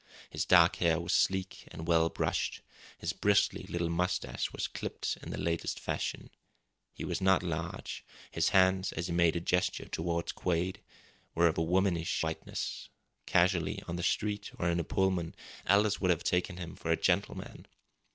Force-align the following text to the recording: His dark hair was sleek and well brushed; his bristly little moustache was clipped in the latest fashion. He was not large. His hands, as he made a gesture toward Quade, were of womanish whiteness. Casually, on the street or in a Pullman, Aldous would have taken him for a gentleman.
His 0.31 0.45
dark 0.45 0.77
hair 0.77 0.99
was 0.99 1.13
sleek 1.13 1.65
and 1.67 1.87
well 1.87 2.09
brushed; 2.09 2.61
his 2.97 3.13
bristly 3.13 3.67
little 3.69 3.87
moustache 3.87 4.51
was 4.51 4.67
clipped 4.67 5.15
in 5.21 5.29
the 5.29 5.37
latest 5.37 5.79
fashion. 5.79 6.31
He 6.91 7.05
was 7.05 7.21
not 7.21 7.43
large. 7.43 8.03
His 8.31 8.49
hands, 8.49 8.91
as 8.93 9.05
he 9.05 9.13
made 9.13 9.35
a 9.35 9.39
gesture 9.39 9.87
toward 9.87 10.33
Quade, 10.33 10.81
were 11.35 11.47
of 11.47 11.59
womanish 11.59 12.23
whiteness. 12.23 12.89
Casually, 13.27 13.79
on 13.87 13.95
the 13.95 14.01
street 14.01 14.49
or 14.57 14.71
in 14.71 14.79
a 14.79 14.83
Pullman, 14.83 15.35
Aldous 15.67 16.01
would 16.01 16.09
have 16.09 16.23
taken 16.23 16.57
him 16.57 16.75
for 16.75 16.89
a 16.89 16.97
gentleman. 16.99 17.67